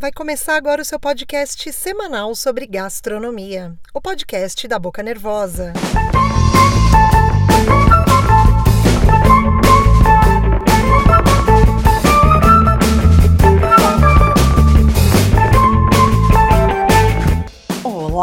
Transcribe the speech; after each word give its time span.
Vai 0.00 0.12
começar 0.12 0.54
agora 0.54 0.80
o 0.80 0.84
seu 0.84 1.00
podcast 1.00 1.72
semanal 1.72 2.32
sobre 2.32 2.68
gastronomia, 2.68 3.74
o 3.92 4.00
podcast 4.00 4.68
da 4.68 4.78
Boca 4.78 5.02
Nervosa. 5.02 5.72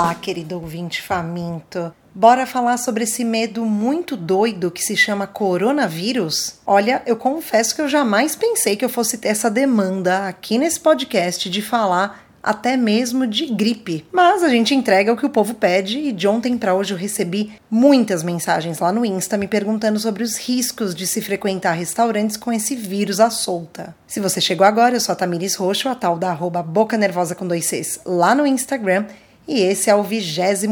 Olá, 0.06 0.14
querido 0.14 0.54
ouvinte 0.54 1.02
faminto. 1.02 1.92
Bora 2.14 2.46
falar 2.46 2.78
sobre 2.78 3.06
esse 3.06 3.26
medo 3.26 3.66
muito 3.66 4.16
doido 4.16 4.70
que 4.70 4.84
se 4.84 4.96
chama 4.96 5.26
coronavírus? 5.26 6.60
Olha, 6.64 7.02
eu 7.08 7.16
confesso 7.16 7.74
que 7.74 7.82
eu 7.82 7.90
jamais 7.90 8.36
pensei 8.36 8.76
que 8.76 8.86
eu 8.86 8.90
fosse 8.90 9.18
ter 9.18 9.30
essa 9.30 9.50
demanda 9.50 10.28
aqui 10.28 10.60
nesse 10.60 10.80
podcast 10.80 11.50
de 11.50 11.60
falar 11.60 12.24
até 12.44 12.78
mesmo 12.78 13.26
de 13.26 13.48
gripe. 13.48 14.06
Mas 14.12 14.44
a 14.44 14.50
gente 14.50 14.76
entrega 14.76 15.12
o 15.12 15.18
que 15.18 15.26
o 15.26 15.30
povo 15.32 15.56
pede 15.56 15.98
e 15.98 16.12
de 16.12 16.28
ontem 16.28 16.56
para 16.56 16.76
hoje 16.76 16.94
eu 16.94 16.98
recebi 17.00 17.54
muitas 17.68 18.22
mensagens 18.22 18.78
lá 18.78 18.92
no 18.92 19.04
Insta 19.04 19.36
me 19.36 19.48
perguntando 19.48 19.98
sobre 19.98 20.22
os 20.22 20.38
riscos 20.38 20.94
de 20.94 21.08
se 21.08 21.20
frequentar 21.20 21.72
restaurantes 21.72 22.38
com 22.38 22.54
esse 22.54 22.76
vírus 22.76 23.20
à 23.20 23.32
solta. 23.32 23.96
Se 24.06 24.20
você 24.20 24.40
chegou 24.40 24.68
agora, 24.68 24.96
eu 24.96 25.02
sou 25.02 25.14
a 25.14 25.16
Tamiris 25.16 25.56
Roxo, 25.56 25.90
a 25.90 25.96
tal 25.96 26.16
da 26.16 26.30
arroba 26.30 26.62
Boca 26.62 26.96
Nervosa 26.96 27.34
com 27.34 27.48
dois 27.48 27.66
Cs 27.66 28.02
lá 28.06 28.36
no 28.36 28.46
Instagram 28.46 29.06
e 29.48 29.62
esse 29.62 29.90
é 29.90 29.96
o 29.96 30.04
23 30.04 30.64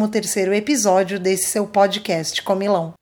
episódio 0.54 1.20
desse 1.20 1.50
seu 1.50 1.66
podcast 1.68 2.42
Comilão. 2.42 2.94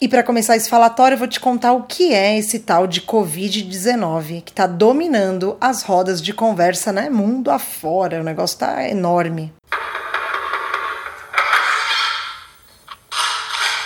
E 0.00 0.08
para 0.08 0.22
começar 0.22 0.56
esse 0.56 0.68
falatório, 0.68 1.14
eu 1.14 1.18
vou 1.18 1.28
te 1.28 1.38
contar 1.38 1.72
o 1.72 1.84
que 1.84 2.12
é 2.12 2.36
esse 2.36 2.58
tal 2.58 2.86
de 2.86 3.00
Covid-19 3.02 4.42
que 4.42 4.50
está 4.50 4.66
dominando 4.66 5.56
as 5.60 5.82
rodas 5.82 6.20
de 6.20 6.32
conversa, 6.32 6.92
né? 6.92 7.08
Mundo 7.08 7.50
afora. 7.50 8.20
O 8.20 8.24
negócio 8.24 8.54
está 8.54 8.88
enorme. 8.88 9.52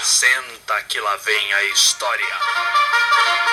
Senta 0.03 0.83
que 0.89 0.99
lá 0.99 1.17
vem 1.17 1.53
a 1.53 1.65
história. 1.73 3.48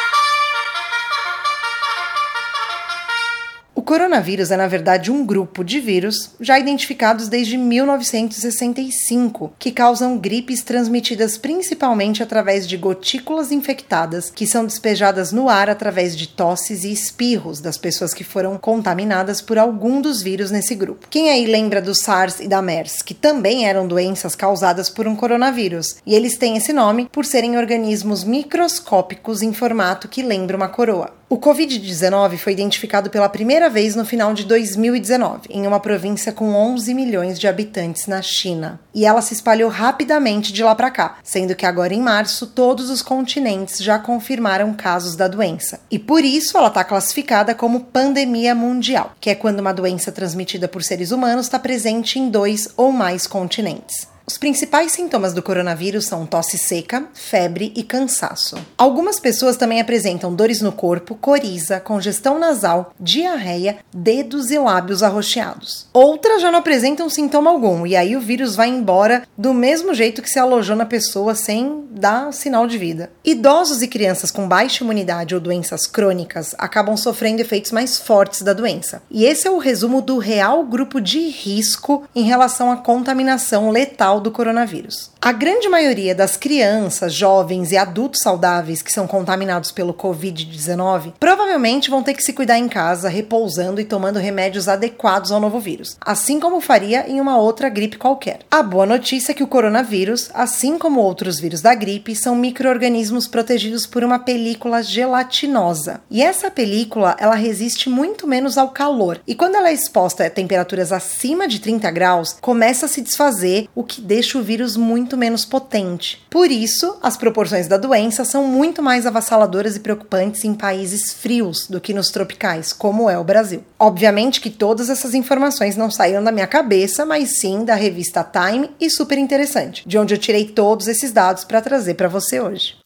Coronavírus 3.85 4.51
é, 4.51 4.57
na 4.57 4.67
verdade, 4.67 5.11
um 5.11 5.23
grupo 5.25 5.63
de 5.63 5.79
vírus 5.79 6.31
já 6.41 6.59
identificados 6.59 7.29
desde 7.29 7.55
1965, 7.57 9.53
que 9.57 9.71
causam 9.71 10.17
gripes 10.17 10.63
transmitidas 10.63 11.37
principalmente 11.37 12.23
através 12.23 12.67
de 12.67 12.75
gotículas 12.75 13.51
infectadas 13.51 14.31
que 14.31 14.47
são 14.47 14.65
despejadas 14.65 15.31
no 15.31 15.47
ar 15.47 15.69
através 15.69 16.17
de 16.17 16.27
tosses 16.27 16.83
e 16.83 16.91
espirros 16.91 17.61
das 17.61 17.77
pessoas 17.77 18.13
que 18.13 18.23
foram 18.23 18.57
contaminadas 18.57 19.39
por 19.41 19.59
algum 19.59 20.01
dos 20.01 20.21
vírus 20.21 20.49
nesse 20.49 20.73
grupo. 20.73 21.07
Quem 21.09 21.29
aí 21.29 21.45
lembra 21.45 21.81
do 21.81 21.93
SARS 21.93 22.39
e 22.39 22.47
da 22.47 22.61
MERS, 22.61 23.03
que 23.03 23.13
também 23.13 23.67
eram 23.67 23.87
doenças 23.87 24.35
causadas 24.35 24.89
por 24.89 25.07
um 25.07 25.15
coronavírus? 25.15 25.97
E 26.05 26.15
eles 26.15 26.37
têm 26.37 26.57
esse 26.57 26.73
nome 26.73 27.07
por 27.11 27.23
serem 27.23 27.55
organismos 27.57 28.23
microscópicos 28.23 29.43
em 29.43 29.53
formato 29.53 30.07
que 30.07 30.23
lembra 30.23 30.57
uma 30.57 30.69
coroa. 30.69 31.13
O 31.27 31.39
Covid-19 31.39 32.37
foi 32.37 32.53
identificado 32.53 33.09
pela 33.09 33.27
primeira 33.27 33.67
vez 33.67 33.95
no 33.95 34.05
final 34.05 34.31
de 34.31 34.45
2019, 34.45 35.47
em 35.49 35.65
uma 35.65 35.79
província 35.79 36.31
com 36.31 36.53
11 36.53 36.93
milhões 36.93 37.39
de 37.39 37.47
habitantes 37.47 38.05
na 38.05 38.21
China. 38.21 38.79
E 38.93 39.07
ela 39.07 39.23
se 39.23 39.33
espalhou 39.33 39.67
rapidamente 39.67 40.53
de 40.53 40.63
lá 40.63 40.75
para 40.75 40.91
cá, 40.91 41.17
sendo 41.23 41.55
que 41.55 41.65
agora 41.65 41.95
em 41.95 41.99
março 41.99 42.45
todos 42.45 42.91
os 42.91 43.01
continentes 43.01 43.79
já 43.79 43.97
confirmaram 43.97 44.71
casos 44.75 45.15
da 45.15 45.27
doença. 45.27 45.79
E 45.89 45.97
por 45.97 46.23
isso 46.23 46.59
ela 46.59 46.67
está 46.67 46.83
classificada 46.83 47.55
como 47.55 47.85
pandemia 47.85 48.53
mundial, 48.53 49.13
que 49.19 49.31
é 49.31 49.35
quando 49.35 49.61
uma 49.61 49.73
doença 49.73 50.11
transmitida 50.11 50.67
por 50.67 50.83
seres 50.83 51.09
humanos 51.09 51.47
está 51.47 51.57
presente 51.57 52.19
em 52.19 52.29
dois 52.29 52.69
ou 52.77 52.91
mais 52.91 53.25
continentes. 53.25 54.13
Os 54.27 54.39
principais 54.39 54.91
sintomas 54.91 55.33
do 55.33 55.43
coronavírus 55.43 56.07
são 56.07 56.25
tosse 56.25 56.57
seca, 56.57 57.05
febre 57.13 57.71
e 57.75 57.83
cansaço. 57.83 58.57
Algumas 58.75 59.19
pessoas 59.19 59.55
também 59.55 59.79
apresentam 59.79 60.33
dores 60.33 60.61
no 60.61 60.71
corpo, 60.71 61.13
coriza, 61.13 61.79
congestão 61.79 62.39
nasal, 62.39 62.91
diarreia, 62.99 63.77
dedos 63.93 64.49
e 64.49 64.57
lábios 64.57 65.03
arroxeados. 65.03 65.87
Outras 65.93 66.41
já 66.41 66.51
não 66.51 66.57
apresentam 66.57 67.07
sintoma 67.07 67.51
algum 67.51 67.85
e 67.85 67.95
aí 67.95 68.15
o 68.15 68.19
vírus 68.19 68.55
vai 68.55 68.67
embora 68.67 69.27
do 69.37 69.53
mesmo 69.53 69.93
jeito 69.93 70.23
que 70.23 70.29
se 70.29 70.39
alojou 70.39 70.75
na 70.75 70.87
pessoa 70.87 71.35
sem 71.35 71.83
dar 71.91 72.33
sinal 72.33 72.65
de 72.65 72.79
vida. 72.79 73.11
Idosos 73.23 73.83
e 73.83 73.87
crianças 73.87 74.31
com 74.31 74.47
baixa 74.47 74.83
imunidade 74.83 75.35
ou 75.35 75.39
doenças 75.39 75.85
crônicas 75.85 76.55
acabam 76.57 76.97
sofrendo 76.97 77.41
efeitos 77.41 77.71
mais 77.71 77.99
fortes 77.99 78.41
da 78.41 78.53
doença. 78.53 79.03
E 79.11 79.23
esse 79.23 79.47
é 79.47 79.51
o 79.51 79.59
resumo 79.59 80.01
do 80.01 80.17
real 80.17 80.65
grupo 80.65 80.99
de 80.99 81.29
risco 81.29 82.03
em 82.15 82.23
relação 82.23 82.71
à 82.71 82.77
contaminação 82.77 83.69
letal 83.69 84.14
do 84.19 84.31
coronavírus. 84.31 85.11
A 85.21 85.31
grande 85.31 85.67
maioria 85.67 86.13
das 86.13 86.37
crianças, 86.37 87.13
jovens 87.13 87.71
e 87.71 87.77
adultos 87.77 88.21
saudáveis 88.21 88.81
que 88.81 88.91
são 88.91 89.07
contaminados 89.07 89.71
pelo 89.71 89.93
Covid-19 89.93 91.13
provavelmente 91.19 91.89
vão 91.89 92.03
ter 92.03 92.13
que 92.13 92.23
se 92.23 92.33
cuidar 92.33 92.57
em 92.57 92.67
casa, 92.67 93.09
repousando 93.09 93.81
e 93.81 93.85
tomando 93.85 94.19
remédios 94.19 94.67
adequados 94.67 95.31
ao 95.31 95.39
novo 95.39 95.59
vírus, 95.59 95.97
assim 95.99 96.39
como 96.39 96.61
faria 96.61 97.09
em 97.09 97.19
uma 97.19 97.37
outra 97.37 97.69
gripe 97.69 97.97
qualquer. 97.97 98.39
A 98.51 98.61
boa 98.61 98.85
notícia 98.85 99.31
é 99.31 99.35
que 99.35 99.43
o 99.43 99.47
coronavírus, 99.47 100.29
assim 100.33 100.77
como 100.77 101.01
outros 101.01 101.39
vírus 101.39 101.61
da 101.61 101.73
gripe, 101.73 102.15
são 102.15 102.35
micro-organismos 102.35 103.27
protegidos 103.27 103.85
por 103.85 104.03
uma 104.03 104.19
película 104.19 104.83
gelatinosa. 104.83 106.01
E 106.09 106.21
essa 106.21 106.51
película, 106.51 107.15
ela 107.19 107.35
resiste 107.35 107.89
muito 107.89 108.27
menos 108.27 108.57
ao 108.57 108.69
calor. 108.69 109.19
E 109.27 109.33
quando 109.33 109.55
ela 109.55 109.69
é 109.69 109.73
exposta 109.73 110.25
a 110.25 110.29
temperaturas 110.29 110.91
acima 110.91 111.47
de 111.47 111.59
30 111.59 111.89
graus, 111.91 112.37
começa 112.39 112.85
a 112.85 112.89
se 112.89 113.01
desfazer, 113.01 113.67
o 113.73 113.83
que 113.83 114.01
deixa 114.05 114.37
o 114.37 114.43
vírus 114.43 114.77
muito 114.77 115.17
menos 115.17 115.43
potente. 115.43 116.23
Por 116.29 116.51
isso, 116.51 116.97
as 117.01 117.17
proporções 117.17 117.67
da 117.67 117.77
doença 117.77 118.23
são 118.23 118.45
muito 118.45 118.81
mais 118.81 119.05
avassaladoras 119.05 119.75
e 119.75 119.79
preocupantes 119.79 120.43
em 120.45 120.53
países 120.53 121.11
frios 121.11 121.67
do 121.67 121.81
que 121.81 121.93
nos 121.93 122.09
tropicais, 122.09 122.71
como 122.71 123.09
é 123.09 123.17
o 123.17 123.23
Brasil. 123.23 123.63
Obviamente 123.79 124.39
que 124.39 124.49
todas 124.49 124.89
essas 124.89 125.13
informações 125.13 125.75
não 125.75 125.89
saíram 125.89 126.23
da 126.23 126.31
minha 126.31 126.47
cabeça, 126.47 127.05
mas 127.05 127.39
sim 127.39 127.65
da 127.65 127.75
revista 127.75 128.23
Time 128.23 128.69
e 128.79 128.89
super 128.89 129.17
interessante, 129.17 129.83
de 129.87 129.97
onde 129.97 130.13
eu 130.13 130.17
tirei 130.17 130.45
todos 130.45 130.87
esses 130.87 131.11
dados 131.11 131.43
para 131.43 131.61
trazer 131.61 131.95
para 131.95 132.07
você 132.07 132.39
hoje. 132.39 132.84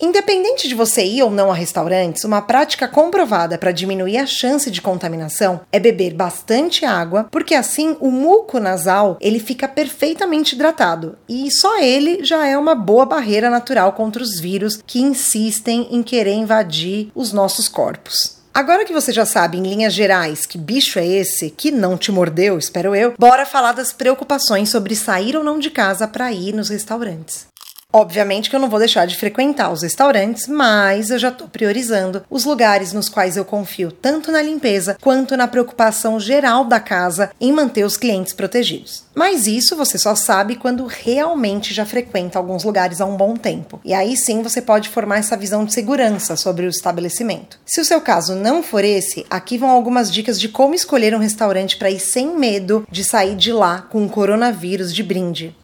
Independente 0.00 0.68
de 0.68 0.76
você 0.76 1.04
ir 1.04 1.22
ou 1.22 1.30
não 1.30 1.50
a 1.50 1.54
restaurantes, 1.54 2.22
uma 2.22 2.40
prática 2.40 2.86
comprovada 2.86 3.58
para 3.58 3.72
diminuir 3.72 4.18
a 4.18 4.26
chance 4.26 4.70
de 4.70 4.80
contaminação 4.80 5.60
é 5.72 5.80
beber 5.80 6.14
bastante 6.14 6.84
água, 6.84 7.26
porque 7.32 7.52
assim 7.52 7.96
o 7.98 8.10
muco 8.10 8.60
nasal 8.60 9.16
ele 9.20 9.40
fica 9.40 9.66
perfeitamente 9.66 10.54
hidratado 10.54 11.18
e 11.28 11.50
só 11.50 11.80
ele 11.80 12.24
já 12.24 12.46
é 12.46 12.56
uma 12.56 12.76
boa 12.76 13.04
barreira 13.04 13.50
natural 13.50 13.92
contra 13.92 14.22
os 14.22 14.38
vírus 14.38 14.80
que 14.86 15.00
insistem 15.00 15.88
em 15.90 16.02
querer 16.02 16.34
invadir 16.34 17.10
os 17.12 17.32
nossos 17.32 17.68
corpos. 17.68 18.38
Agora 18.54 18.84
que 18.84 18.92
você 18.92 19.12
já 19.12 19.24
sabe, 19.24 19.58
em 19.58 19.62
linhas 19.62 19.92
gerais, 19.92 20.46
que 20.46 20.58
bicho 20.58 20.98
é 20.98 21.06
esse 21.06 21.50
que 21.50 21.70
não 21.70 21.96
te 21.96 22.10
mordeu, 22.10 22.58
espero 22.58 22.94
eu, 22.94 23.14
bora 23.18 23.46
falar 23.46 23.72
das 23.72 23.92
preocupações 23.92 24.68
sobre 24.68 24.96
sair 24.96 25.36
ou 25.36 25.44
não 25.44 25.58
de 25.58 25.70
casa 25.70 26.08
para 26.08 26.32
ir 26.32 26.54
nos 26.54 26.68
restaurantes. 26.68 27.46
Obviamente 27.90 28.50
que 28.50 28.54
eu 28.54 28.60
não 28.60 28.68
vou 28.68 28.78
deixar 28.78 29.06
de 29.06 29.16
frequentar 29.16 29.72
os 29.72 29.80
restaurantes, 29.80 30.46
mas 30.46 31.08
eu 31.08 31.18
já 31.18 31.30
estou 31.30 31.48
priorizando 31.48 32.22
os 32.28 32.44
lugares 32.44 32.92
nos 32.92 33.08
quais 33.08 33.34
eu 33.34 33.46
confio 33.46 33.90
tanto 33.90 34.30
na 34.30 34.42
limpeza 34.42 34.98
quanto 35.00 35.38
na 35.38 35.48
preocupação 35.48 36.20
geral 36.20 36.66
da 36.66 36.78
casa 36.78 37.30
em 37.40 37.50
manter 37.50 37.84
os 37.84 37.96
clientes 37.96 38.34
protegidos. 38.34 39.04
Mas 39.14 39.46
isso 39.46 39.74
você 39.74 39.96
só 39.96 40.14
sabe 40.14 40.56
quando 40.56 40.84
realmente 40.84 41.72
já 41.72 41.86
frequenta 41.86 42.38
alguns 42.38 42.62
lugares 42.62 43.00
há 43.00 43.06
um 43.06 43.16
bom 43.16 43.34
tempo. 43.34 43.80
E 43.82 43.94
aí 43.94 44.18
sim 44.18 44.42
você 44.42 44.60
pode 44.60 44.90
formar 44.90 45.20
essa 45.20 45.34
visão 45.34 45.64
de 45.64 45.72
segurança 45.72 46.36
sobre 46.36 46.66
o 46.66 46.68
estabelecimento. 46.68 47.58
Se 47.64 47.80
o 47.80 47.86
seu 47.86 48.02
caso 48.02 48.34
não 48.34 48.62
for 48.62 48.84
esse, 48.84 49.24
aqui 49.30 49.56
vão 49.56 49.70
algumas 49.70 50.12
dicas 50.12 50.38
de 50.38 50.50
como 50.50 50.74
escolher 50.74 51.14
um 51.14 51.20
restaurante 51.20 51.78
para 51.78 51.90
ir 51.90 52.00
sem 52.00 52.36
medo 52.36 52.86
de 52.90 53.02
sair 53.02 53.34
de 53.34 53.50
lá 53.50 53.80
com 53.80 54.04
o 54.04 54.10
coronavírus 54.10 54.94
de 54.94 55.02
brinde. 55.02 55.56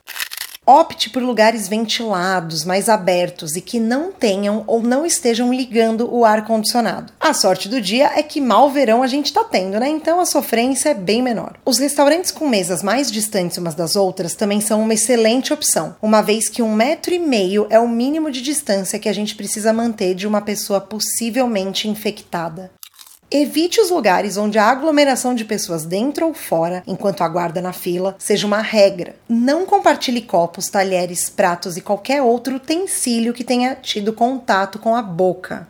Opte 0.67 1.11
por 1.11 1.23
lugares 1.23 1.69
ventilados, 1.69 2.65
mais 2.65 2.89
abertos 2.89 3.55
e 3.55 3.61
que 3.61 3.79
não 3.79 4.11
tenham 4.11 4.65
ou 4.67 4.83
não 4.83 5.05
estejam 5.05 5.53
ligando 5.53 6.09
o 6.11 6.25
ar 6.25 6.47
condicionado. 6.47 7.13
A 7.21 7.35
sorte 7.35 7.69
do 7.69 7.83
dia 7.83 8.13
é 8.17 8.23
que 8.23 8.41
mal 8.41 8.71
verão 8.71 9.03
a 9.03 9.07
gente 9.07 9.27
está 9.27 9.45
tendo, 9.45 9.79
né? 9.79 9.89
Então 9.89 10.19
a 10.19 10.25
sofrência 10.25 10.89
é 10.89 10.95
bem 10.95 11.23
menor. 11.23 11.59
Os 11.67 11.79
restaurantes 11.79 12.31
com 12.31 12.49
mesas 12.49 12.83
mais 12.83 13.13
distantes 13.13 13.59
umas 13.59 13.75
das 13.75 13.95
outras 13.95 14.35
também 14.35 14.63
são 14.63 14.81
uma 14.81 14.95
excelente 14.95 15.53
opção, 15.53 15.97
uma 16.01 16.23
vez 16.23 16.49
que 16.49 16.63
um 16.63 16.75
metro 16.75 17.13
e 17.13 17.19
meio 17.19 17.67
é 17.69 17.79
o 17.79 17.89
mínimo 17.89 18.31
de 18.31 18.41
distância 18.41 18.99
que 18.99 19.09
a 19.09 19.13
gente 19.13 19.35
precisa 19.35 19.71
manter 19.71 20.15
de 20.15 20.27
uma 20.27 20.41
pessoa 20.41 20.81
possivelmente 20.81 21.89
infectada. 21.89 22.71
Evite 23.37 23.81
os 23.81 23.91
lugares 23.91 24.37
onde 24.37 24.61
a 24.61 24.65
aglomeração 24.65 25.35
de 25.35 25.45
pessoas 25.45 25.85
dentro 25.85 26.29
ou 26.29 26.33
fora, 26.33 26.85
enquanto 26.87 27.23
aguarda 27.23 27.61
na 27.61 27.73
fila, 27.73 28.15
seja 28.17 28.47
uma 28.47 28.61
regra. 28.61 29.17
Não 29.29 29.67
compartilhe 29.67 30.23
copos, 30.23 30.69
talheres, 30.69 31.29
pratos 31.29 31.77
e 31.77 31.81
qualquer 31.81 32.23
outro 32.23 32.55
utensílio 32.55 33.35
que 33.35 33.43
tenha 33.43 33.75
tido 33.75 34.13
contato 34.13 34.79
com 34.79 34.95
a 34.95 35.03
boca. 35.03 35.67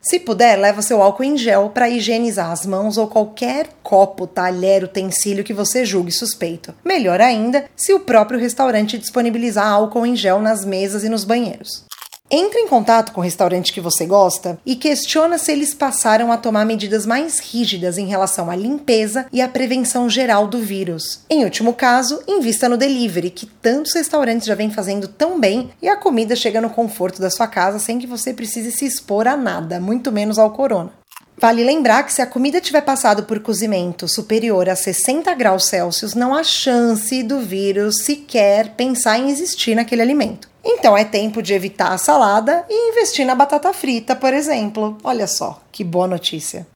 Se 0.00 0.20
puder, 0.20 0.56
leva 0.56 0.80
seu 0.80 1.02
álcool 1.02 1.24
em 1.24 1.36
gel 1.36 1.70
para 1.70 1.90
higienizar 1.90 2.52
as 2.52 2.64
mãos 2.64 2.96
ou 2.96 3.08
qualquer 3.08 3.66
copo, 3.82 4.24
talher, 4.24 4.84
utensílio 4.84 5.42
que 5.42 5.52
você 5.52 5.84
julgue 5.84 6.12
suspeito. 6.12 6.72
Melhor 6.84 7.20
ainda, 7.20 7.64
se 7.74 7.92
o 7.92 7.98
próprio 7.98 8.38
restaurante 8.38 8.96
disponibilizar 8.96 9.66
álcool 9.66 10.06
em 10.06 10.14
gel 10.14 10.40
nas 10.40 10.64
mesas 10.64 11.02
e 11.02 11.08
nos 11.08 11.24
banheiros. 11.24 11.87
Entre 12.30 12.60
em 12.60 12.68
contato 12.68 13.12
com 13.12 13.22
o 13.22 13.24
restaurante 13.24 13.72
que 13.72 13.80
você 13.80 14.04
gosta 14.04 14.58
e 14.66 14.76
questiona 14.76 15.38
se 15.38 15.50
eles 15.50 15.72
passaram 15.72 16.30
a 16.30 16.36
tomar 16.36 16.66
medidas 16.66 17.06
mais 17.06 17.38
rígidas 17.38 17.96
em 17.96 18.04
relação 18.04 18.50
à 18.50 18.56
limpeza 18.56 19.24
e 19.32 19.40
à 19.40 19.48
prevenção 19.48 20.10
geral 20.10 20.46
do 20.46 20.58
vírus. 20.58 21.20
Em 21.30 21.42
último 21.44 21.72
caso, 21.72 22.22
invista 22.28 22.68
no 22.68 22.76
delivery, 22.76 23.30
que 23.30 23.46
tantos 23.46 23.94
restaurantes 23.94 24.46
já 24.46 24.54
vêm 24.54 24.70
fazendo 24.70 25.08
tão 25.08 25.40
bem 25.40 25.70
e 25.80 25.88
a 25.88 25.96
comida 25.96 26.36
chega 26.36 26.60
no 26.60 26.68
conforto 26.68 27.18
da 27.18 27.30
sua 27.30 27.46
casa 27.46 27.78
sem 27.78 27.98
que 27.98 28.06
você 28.06 28.34
precise 28.34 28.72
se 28.72 28.84
expor 28.84 29.26
a 29.26 29.34
nada, 29.34 29.80
muito 29.80 30.12
menos 30.12 30.38
ao 30.38 30.50
corona. 30.50 30.92
Vale 31.40 31.64
lembrar 31.64 32.02
que 32.02 32.12
se 32.12 32.20
a 32.20 32.26
comida 32.26 32.60
tiver 32.60 32.82
passado 32.82 33.22
por 33.22 33.38
cozimento 33.40 34.06
superior 34.06 34.68
a 34.68 34.76
60 34.76 35.32
graus 35.34 35.66
Celsius, 35.66 36.12
não 36.12 36.34
há 36.34 36.42
chance 36.42 37.22
do 37.22 37.40
vírus 37.40 38.04
sequer 38.04 38.74
pensar 38.74 39.18
em 39.18 39.30
existir 39.30 39.74
naquele 39.76 40.02
alimento. 40.02 40.48
Então 40.70 40.94
é 40.94 41.02
tempo 41.02 41.40
de 41.40 41.54
evitar 41.54 41.92
a 41.92 41.98
salada 41.98 42.66
e 42.68 42.90
investir 42.90 43.24
na 43.24 43.34
batata 43.34 43.72
frita, 43.72 44.14
por 44.14 44.34
exemplo. 44.34 44.98
Olha 45.02 45.26
só, 45.26 45.62
que 45.72 45.82
boa 45.82 46.06
notícia. 46.06 46.66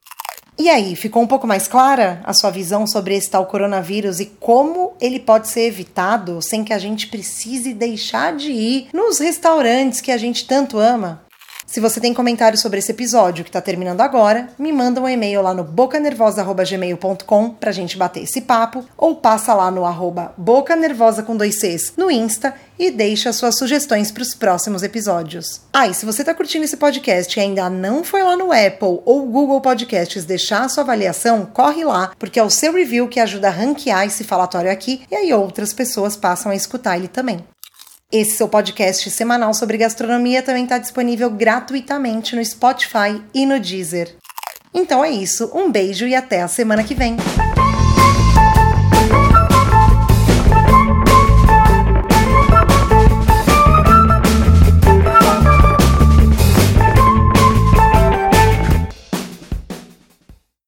E 0.58 0.70
aí, 0.70 0.96
ficou 0.96 1.22
um 1.22 1.26
pouco 1.26 1.46
mais 1.46 1.68
clara 1.68 2.20
a 2.24 2.32
sua 2.32 2.50
visão 2.50 2.86
sobre 2.86 3.14
esse 3.14 3.28
tal 3.28 3.44
coronavírus 3.46 4.18
e 4.20 4.26
como 4.26 4.94
ele 5.00 5.20
pode 5.20 5.48
ser 5.48 5.62
evitado 5.62 6.40
sem 6.40 6.64
que 6.64 6.72
a 6.72 6.78
gente 6.78 7.08
precise 7.08 7.74
deixar 7.74 8.34
de 8.34 8.50
ir 8.50 8.88
nos 8.94 9.18
restaurantes 9.18 10.00
que 10.00 10.10
a 10.10 10.16
gente 10.16 10.46
tanto 10.46 10.78
ama? 10.78 11.22
Se 11.72 11.80
você 11.80 11.98
tem 12.02 12.12
comentário 12.12 12.58
sobre 12.58 12.80
esse 12.80 12.92
episódio 12.92 13.42
que 13.42 13.48
está 13.48 13.58
terminando 13.58 14.02
agora, 14.02 14.50
me 14.58 14.70
manda 14.70 15.00
um 15.00 15.08
e-mail 15.08 15.40
lá 15.40 15.54
no 15.54 15.64
bocanervosa.gmail.com 15.64 17.48
pra 17.48 17.72
gente 17.72 17.96
bater 17.96 18.24
esse 18.24 18.42
papo, 18.42 18.84
ou 18.94 19.16
passa 19.16 19.54
lá 19.54 19.70
no 19.70 19.86
arroba 19.86 20.34
bocanervosa 20.36 21.22
com 21.22 21.34
dois 21.34 21.58
Cs 21.60 21.94
no 21.96 22.10
Insta 22.10 22.54
e 22.78 22.90
deixa 22.90 23.32
suas 23.32 23.56
sugestões 23.56 24.12
para 24.12 24.22
os 24.22 24.34
próximos 24.34 24.82
episódios. 24.82 25.62
Ah, 25.72 25.88
e 25.88 25.94
se 25.94 26.04
você 26.04 26.20
está 26.20 26.34
curtindo 26.34 26.66
esse 26.66 26.76
podcast 26.76 27.38
e 27.38 27.42
ainda 27.42 27.70
não 27.70 28.04
foi 28.04 28.22
lá 28.22 28.36
no 28.36 28.52
Apple 28.52 29.00
ou 29.06 29.26
Google 29.26 29.62
Podcasts 29.62 30.26
deixar 30.26 30.66
a 30.66 30.68
sua 30.68 30.84
avaliação, 30.84 31.46
corre 31.46 31.84
lá, 31.84 32.12
porque 32.18 32.38
é 32.38 32.44
o 32.44 32.50
seu 32.50 32.74
review 32.74 33.08
que 33.08 33.18
ajuda 33.18 33.48
a 33.48 33.50
ranquear 33.50 34.04
esse 34.04 34.24
falatório 34.24 34.70
aqui 34.70 35.04
e 35.10 35.16
aí 35.16 35.32
outras 35.32 35.72
pessoas 35.72 36.18
passam 36.18 36.52
a 36.52 36.54
escutar 36.54 36.98
ele 36.98 37.08
também. 37.08 37.42
Esse 38.12 38.32
seu 38.32 38.46
podcast 38.46 39.10
semanal 39.10 39.54
sobre 39.54 39.78
gastronomia 39.78 40.42
também 40.42 40.64
está 40.64 40.76
disponível 40.76 41.30
gratuitamente 41.30 42.36
no 42.36 42.44
Spotify 42.44 43.22
e 43.32 43.46
no 43.46 43.58
Deezer. 43.58 44.14
Então 44.74 45.02
é 45.02 45.08
isso, 45.08 45.50
um 45.54 45.72
beijo 45.72 46.06
e 46.06 46.14
até 46.14 46.42
a 46.42 46.48
semana 46.48 46.84
que 46.84 46.94
vem. 46.94 47.16